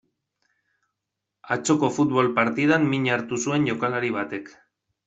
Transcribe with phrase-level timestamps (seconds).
[1.57, 4.53] Atzoko futbol partidan min hartu zuen jokalari batek.